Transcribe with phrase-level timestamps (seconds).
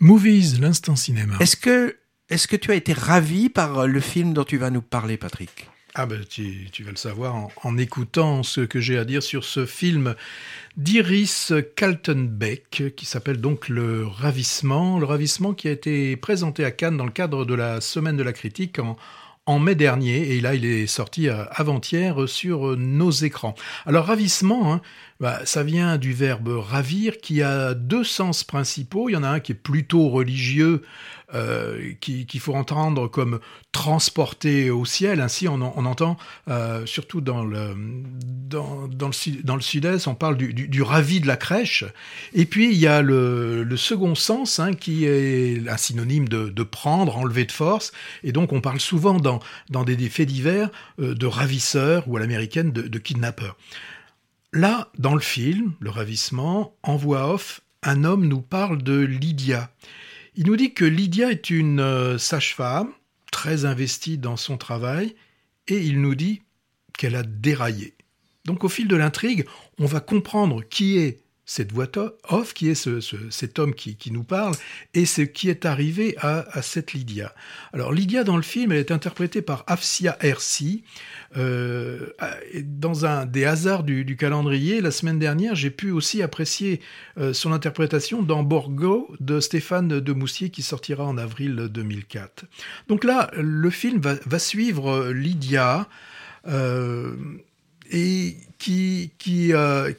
[0.00, 1.34] Movies, l'instant cinéma.
[1.40, 1.96] Est-ce que,
[2.28, 5.68] est-ce que tu as été ravi par le film dont tu vas nous parler, Patrick?
[5.94, 9.22] Ah ben tu, tu, vas le savoir en, en écoutant ce que j'ai à dire
[9.22, 10.14] sur ce film
[10.76, 15.00] d'Iris Kaltenbeck qui s'appelle donc Le Ravissement.
[15.00, 18.22] Le Ravissement qui a été présenté à Cannes dans le cadre de la Semaine de
[18.22, 18.96] la critique en,
[19.48, 23.54] en mai dernier, et là il est sorti euh, avant-hier sur nos écrans.
[23.86, 24.82] Alors ravissement, hein,
[25.20, 29.08] bah, ça vient du verbe ravir qui a deux sens principaux.
[29.08, 30.82] Il y en a un qui est plutôt religieux,
[31.34, 33.40] euh, qu'il faut entendre comme
[33.72, 35.20] transporté au ciel.
[35.20, 36.16] Ainsi, on, on entend,
[36.48, 37.74] euh, surtout dans le,
[38.48, 41.84] dans, dans le, dans le sud-est, on parle du, du, du, ravi de la crèche.
[42.32, 46.48] Et puis, il y a le, le second sens, hein, qui est un synonyme de,
[46.48, 47.90] de, prendre, enlever de force.
[48.22, 52.16] Et donc, on parle souvent dans, dans des, des faits divers euh, de ravisseur ou
[52.16, 53.56] à l'américaine de, de kidnappeur.
[54.52, 59.70] Là, dans le film, Le Ravissement, en voix off, un homme nous parle de Lydia.
[60.36, 62.90] Il nous dit que Lydia est une euh, sage-femme,
[63.30, 65.14] très investie dans son travail,
[65.66, 66.40] et il nous dit
[66.96, 67.94] qu'elle a déraillé.
[68.46, 69.44] Donc au fil de l'intrigue,
[69.78, 71.86] on va comprendre qui est cette voix
[72.28, 74.54] off, qui est ce, ce, cet homme qui, qui, nous parle,
[74.92, 77.34] et ce qui est arrivé à, à, cette Lydia.
[77.72, 80.84] Alors Lydia dans le film, elle est interprétée par Afsia Hersi.
[81.38, 82.10] Euh,
[82.64, 86.82] dans un des hasards du, calendrier, la semaine dernière, j'ai pu aussi apprécier
[87.16, 92.44] euh, son interprétation dans Borgo de Stéphane de Moussier qui sortira en avril 2004.
[92.88, 95.88] Donc là, le film va, va suivre Lydia
[96.46, 97.16] euh,
[97.90, 99.52] et qui, qui,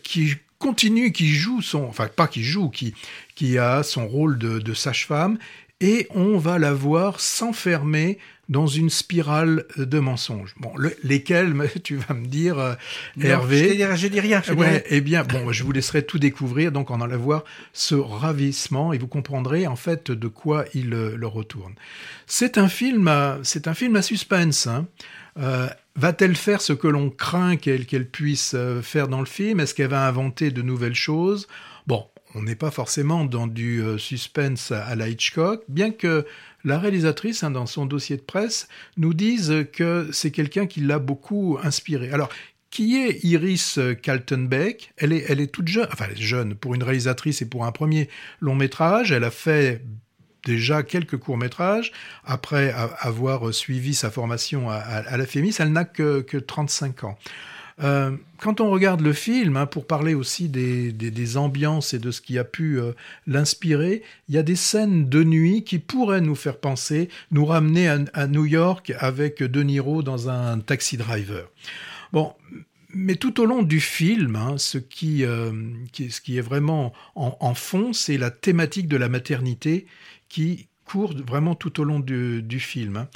[0.04, 2.94] qui continue, qui joue son, enfin pas qui joue, qui,
[3.36, 5.40] qui a son rôle de, de sage-femme,
[5.82, 10.56] et on va la voir s'enfermer dans une spirale de mensonges.
[10.60, 12.74] Bon, le, lesquels, tu vas me dire, euh,
[13.16, 13.78] non, Hervé.
[13.78, 14.42] Je, je dis rien.
[14.44, 17.96] Je ouais, eh bien, bon, je vous laisserai tout découvrir, donc en allant voir ce
[17.96, 21.74] ravissement, et vous comprendrez en fait de quoi il euh, le retourne.
[22.26, 24.68] C'est un film, à, c'est un film à suspense.
[24.68, 24.88] Hein.
[25.38, 29.60] Euh, Va-t-elle faire ce que l'on craint qu'elle puisse faire dans le film?
[29.60, 31.50] Est-ce qu'elle va inventer de nouvelles choses?
[31.88, 32.06] Bon,
[32.36, 36.26] on n'est pas forcément dans du suspense à la Hitchcock, bien que
[36.64, 41.00] la réalisatrice, hein, dans son dossier de presse, nous dise que c'est quelqu'un qui l'a
[41.00, 42.12] beaucoup inspiré.
[42.12, 42.30] Alors,
[42.70, 44.94] qui est Iris Kaltenbeck?
[44.98, 47.66] Elle est, elle est toute jeune, enfin elle est jeune pour une réalisatrice et pour
[47.66, 48.10] un premier
[48.42, 49.12] long métrage.
[49.12, 49.82] Elle a fait
[50.46, 51.92] déjà quelques courts-métrages.
[52.24, 57.18] Après avoir suivi sa formation à, la FEMIS, elle n'a que, que 35 ans.
[57.82, 62.22] Euh, quand on regarde le film, hein, pour parler aussi des, ambiances et de ce
[62.22, 62.94] qui a pu euh,
[63.28, 67.88] l'inspirer, il y a des scènes de nuit qui pourraient nous faire penser, nous ramener
[67.88, 71.50] à, New York avec De Niro dans un taxi driver.
[72.12, 72.34] Bon,
[72.94, 75.52] mais tout au long du film, hein, ce, qui, euh,
[75.94, 79.86] ce qui est vraiment en, fond, c'est la thématique de la maternité
[80.28, 82.98] qui court vraiment tout au long du, du film.
[82.98, 83.08] Hein.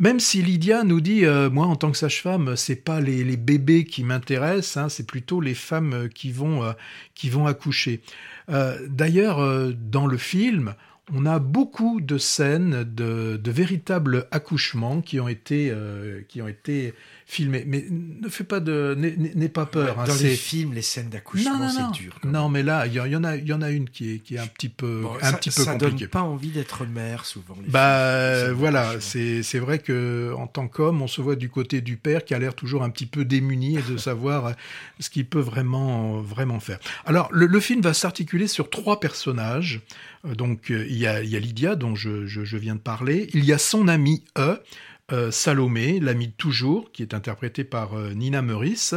[0.00, 3.84] Même si Lydia nous dit, euh, moi en tant que sage-femme, c'est pas les, bébés
[3.84, 6.72] qui m'intéressent, hein, c'est plutôt les femmes qui vont euh,
[7.14, 8.00] qui vont accoucher.
[8.48, 10.74] Euh, D'ailleurs, euh, dans le film,
[11.12, 15.72] on a beaucoup de scènes de, véritables accouchements qui ont été
[17.28, 17.64] filmé.
[17.66, 19.96] Mais ne fais pas de, n'aie pas peur.
[19.96, 22.18] Dans hein, les films, les scènes d'accouchement, c'est dur.
[22.24, 24.18] Non, mais là, il y, y, en a, il y en a une qui est,
[24.20, 25.98] qui est un petit peu, bon, un ça, petit peu ça compliquée.
[25.98, 27.54] donne pas envie d'être mère souvent.
[27.62, 31.50] Les bah films, voilà, c'est c'est vrai que en tant qu'homme, on se voit du
[31.50, 34.54] côté du père qui a l'air toujours un petit peu démuni et de savoir
[34.98, 36.78] ce qu'il peut vraiment vraiment faire.
[37.04, 39.82] Alors le, le film va s'articuler sur trois personnages.
[40.24, 43.28] Donc il y a, il y a Lydia dont je, je, je viens de parler.
[43.34, 44.60] Il y a son ami E
[45.12, 48.94] euh, Salomé, l'amie de toujours, qui est interprétée par euh, Nina Meurice.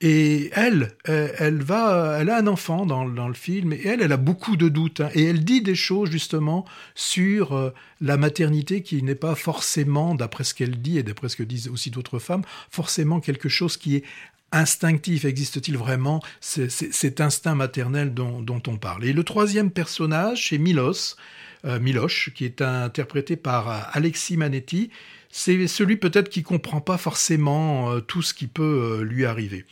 [0.00, 4.02] Et elle, elle, elle, va, elle a un enfant dans, dans, le film, et elle,
[4.02, 5.00] elle a beaucoup de doutes.
[5.00, 6.64] Hein, et elle dit des choses justement
[6.94, 7.70] sur euh,
[8.00, 11.68] la maternité qui n'est pas forcément, d'après ce qu'elle dit et d'après ce que disent
[11.68, 14.04] aussi d'autres femmes, forcément quelque chose qui est
[14.52, 19.04] instinctif Existe-t-il vraiment cet instinct maternel dont, dont, on parle?
[19.04, 21.16] Et le troisième personnage, c'est Milos,
[21.64, 24.90] euh, Miloche, qui est interprété par euh, Alexis Manetti,
[25.30, 29.66] c'est celui peut-être qui comprend pas forcément euh, tout ce qui peut euh, lui arriver.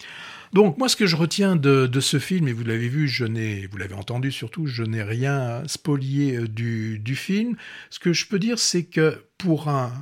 [0.52, 3.24] Donc moi ce que je retiens de, de ce film, et vous l'avez vu, je
[3.24, 7.56] n'ai, vous l'avez entendu surtout, je n'ai rien spolié euh, du, du film.
[7.90, 9.92] Ce que je peux dire, c'est que pour un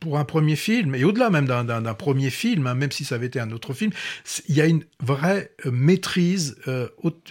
[0.00, 3.26] pour un premier film, et au-delà même d'un premier film, hein, même si ça avait
[3.26, 3.90] été un autre film,
[4.48, 6.56] il y a une vraie maîtrise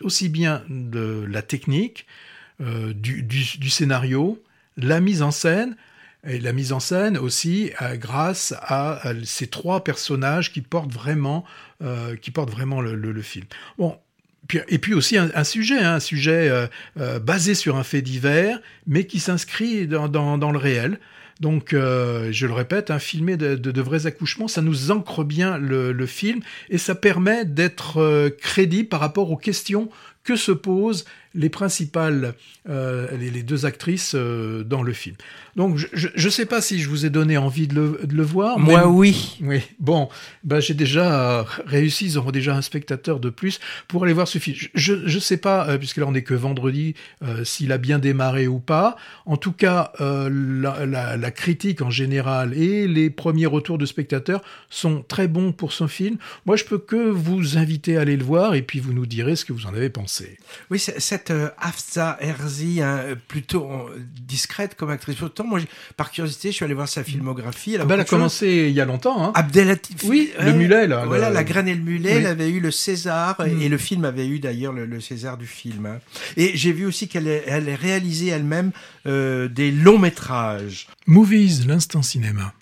[0.01, 2.05] aussi bien de la technique,
[2.59, 4.39] du, du scénario,
[4.77, 5.75] la mise en scène,
[6.25, 10.93] et la mise en scène aussi euh, grâce à, à, ces trois personnages qui portent
[10.93, 11.43] vraiment,
[11.83, 13.45] euh, qui portent vraiment le, film.
[13.77, 13.97] Bon,
[14.67, 16.67] et puis aussi un, sujet, hein, un sujet euh,
[16.99, 20.99] euh, basé sur un fait divers, mais qui s'inscrit dans, le réel.
[21.39, 25.57] Donc, euh, je le répète, un filmer de, de, vrais accouchements, ça nous ancre bien
[25.57, 29.89] le, le film et ça permet d'être crédible par rapport aux questions
[30.23, 31.05] que se posent
[31.35, 32.35] les principales,
[32.69, 35.15] euh, les, deux actrices euh, dans le film.
[35.55, 38.23] Donc je ne sais pas si je vous ai donné envie de le, de le
[38.23, 38.59] voir.
[38.59, 39.37] Moi oui.
[39.41, 39.61] Oui.
[39.79, 40.09] Bon,
[40.43, 44.37] ben, j'ai déjà réussi, ils auront déjà un spectateur de plus pour aller voir ce
[44.37, 44.57] film.
[44.75, 46.95] Je ne sais pas, euh, puisque là on n'est que vendredi,
[47.43, 48.95] s'il a bien démarré ou pas.
[49.25, 54.41] En tout cas, la, la, la, critique en général et les premiers retours de spectateurs
[54.69, 56.17] sont très bons pour ce film.
[56.45, 59.35] Moi je peux que vous inviter à aller le voir et puis vous nous direz
[59.35, 60.12] ce que vous en avez pensé.
[60.69, 65.15] Oui, cette cette euh, Hafsa Herzi, hein, plutôt euh, discrète comme actrice.
[65.15, 65.59] Pourtant, moi,
[65.95, 67.75] par curiosité, je suis allé voir sa filmographie.
[67.75, 69.23] Elle a, ah bah, elle a commencé il y a longtemps.
[69.23, 69.31] Hein.
[69.35, 70.03] Abdelatif.
[70.05, 71.05] Oui, le mulet, là.
[71.05, 73.71] Voilà, La graine et le mulet, elle avait eu le César, et mm.
[73.71, 75.85] le film avait eu d'ailleurs le, César du film.
[75.85, 75.99] Hein.
[76.35, 78.71] Et j'ai vu aussi qu'elle elle réalisé elle-même
[79.05, 80.87] euh, des longs métrages.
[81.05, 82.53] Movies, l'instant cinéma.